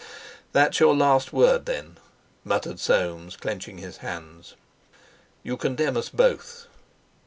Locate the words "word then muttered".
1.31-2.79